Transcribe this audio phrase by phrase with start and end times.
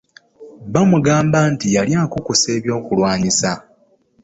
[0.73, 1.39] Bamugamba
[1.75, 3.51] yali akukusa eby'okulwanyisa.